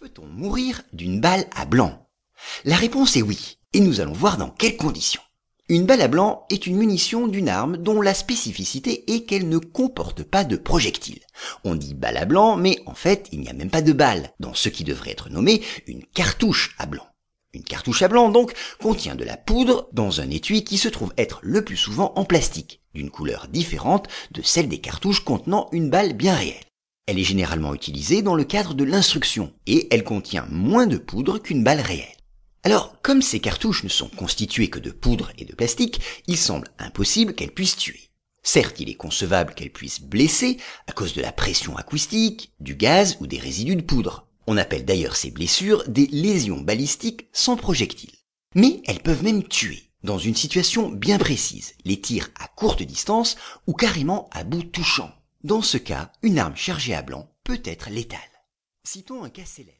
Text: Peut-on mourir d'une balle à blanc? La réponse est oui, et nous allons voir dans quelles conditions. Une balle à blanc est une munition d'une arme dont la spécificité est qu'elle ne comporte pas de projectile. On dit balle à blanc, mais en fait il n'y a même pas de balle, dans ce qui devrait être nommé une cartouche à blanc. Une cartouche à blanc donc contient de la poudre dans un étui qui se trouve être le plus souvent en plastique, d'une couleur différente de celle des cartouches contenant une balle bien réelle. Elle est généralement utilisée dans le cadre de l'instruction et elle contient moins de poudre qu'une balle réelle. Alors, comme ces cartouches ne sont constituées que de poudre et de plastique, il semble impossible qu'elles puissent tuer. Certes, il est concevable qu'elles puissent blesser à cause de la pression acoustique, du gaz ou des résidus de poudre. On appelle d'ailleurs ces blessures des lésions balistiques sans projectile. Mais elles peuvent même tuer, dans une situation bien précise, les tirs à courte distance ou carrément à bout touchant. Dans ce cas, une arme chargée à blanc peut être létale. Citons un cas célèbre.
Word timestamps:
Peut-on 0.00 0.24
mourir 0.24 0.80
d'une 0.94 1.20
balle 1.20 1.44
à 1.54 1.66
blanc? 1.66 2.06
La 2.64 2.76
réponse 2.76 3.16
est 3.16 3.22
oui, 3.22 3.58
et 3.74 3.80
nous 3.80 4.00
allons 4.00 4.14
voir 4.14 4.38
dans 4.38 4.48
quelles 4.48 4.78
conditions. 4.78 5.20
Une 5.68 5.84
balle 5.84 6.00
à 6.00 6.08
blanc 6.08 6.46
est 6.48 6.66
une 6.66 6.78
munition 6.78 7.28
d'une 7.28 7.50
arme 7.50 7.76
dont 7.76 8.00
la 8.00 8.14
spécificité 8.14 9.12
est 9.12 9.26
qu'elle 9.26 9.50
ne 9.50 9.58
comporte 9.58 10.22
pas 10.22 10.44
de 10.44 10.56
projectile. 10.56 11.20
On 11.64 11.74
dit 11.74 11.92
balle 11.92 12.16
à 12.16 12.24
blanc, 12.24 12.56
mais 12.56 12.78
en 12.86 12.94
fait 12.94 13.28
il 13.30 13.40
n'y 13.40 13.50
a 13.50 13.52
même 13.52 13.68
pas 13.68 13.82
de 13.82 13.92
balle, 13.92 14.32
dans 14.40 14.54
ce 14.54 14.70
qui 14.70 14.84
devrait 14.84 15.10
être 15.10 15.28
nommé 15.28 15.60
une 15.86 16.06
cartouche 16.06 16.74
à 16.78 16.86
blanc. 16.86 17.06
Une 17.52 17.64
cartouche 17.64 18.00
à 18.00 18.08
blanc 18.08 18.30
donc 18.30 18.54
contient 18.80 19.16
de 19.16 19.24
la 19.24 19.36
poudre 19.36 19.90
dans 19.92 20.22
un 20.22 20.30
étui 20.30 20.64
qui 20.64 20.78
se 20.78 20.88
trouve 20.88 21.12
être 21.18 21.40
le 21.42 21.62
plus 21.62 21.76
souvent 21.76 22.14
en 22.16 22.24
plastique, 22.24 22.80
d'une 22.94 23.10
couleur 23.10 23.48
différente 23.48 24.08
de 24.30 24.40
celle 24.40 24.70
des 24.70 24.80
cartouches 24.80 25.24
contenant 25.24 25.68
une 25.72 25.90
balle 25.90 26.14
bien 26.14 26.36
réelle. 26.36 26.69
Elle 27.10 27.18
est 27.18 27.24
généralement 27.24 27.74
utilisée 27.74 28.22
dans 28.22 28.36
le 28.36 28.44
cadre 28.44 28.72
de 28.72 28.84
l'instruction 28.84 29.52
et 29.66 29.88
elle 29.90 30.04
contient 30.04 30.46
moins 30.48 30.86
de 30.86 30.96
poudre 30.96 31.40
qu'une 31.40 31.64
balle 31.64 31.80
réelle. 31.80 32.06
Alors, 32.62 33.02
comme 33.02 33.20
ces 33.20 33.40
cartouches 33.40 33.82
ne 33.82 33.88
sont 33.88 34.08
constituées 34.10 34.70
que 34.70 34.78
de 34.78 34.92
poudre 34.92 35.32
et 35.36 35.44
de 35.44 35.52
plastique, 35.52 36.00
il 36.28 36.36
semble 36.36 36.68
impossible 36.78 37.34
qu'elles 37.34 37.50
puissent 37.50 37.76
tuer. 37.76 38.10
Certes, 38.44 38.78
il 38.78 38.88
est 38.88 38.94
concevable 38.94 39.54
qu'elles 39.54 39.72
puissent 39.72 40.02
blesser 40.02 40.58
à 40.86 40.92
cause 40.92 41.12
de 41.12 41.20
la 41.20 41.32
pression 41.32 41.76
acoustique, 41.76 42.52
du 42.60 42.76
gaz 42.76 43.16
ou 43.18 43.26
des 43.26 43.40
résidus 43.40 43.74
de 43.74 43.82
poudre. 43.82 44.28
On 44.46 44.56
appelle 44.56 44.84
d'ailleurs 44.84 45.16
ces 45.16 45.32
blessures 45.32 45.82
des 45.88 46.06
lésions 46.12 46.60
balistiques 46.60 47.26
sans 47.32 47.56
projectile. 47.56 48.14
Mais 48.54 48.82
elles 48.86 49.02
peuvent 49.02 49.24
même 49.24 49.42
tuer, 49.42 49.82
dans 50.04 50.18
une 50.18 50.36
situation 50.36 50.88
bien 50.88 51.18
précise, 51.18 51.74
les 51.84 52.00
tirs 52.00 52.30
à 52.38 52.46
courte 52.46 52.84
distance 52.84 53.34
ou 53.66 53.72
carrément 53.72 54.28
à 54.30 54.44
bout 54.44 54.62
touchant. 54.62 55.10
Dans 55.42 55.62
ce 55.62 55.78
cas, 55.78 56.12
une 56.22 56.38
arme 56.38 56.54
chargée 56.54 56.94
à 56.94 57.00
blanc 57.00 57.26
peut 57.44 57.62
être 57.64 57.88
létale. 57.88 58.20
Citons 58.84 59.24
un 59.24 59.30
cas 59.30 59.46
célèbre. 59.46 59.78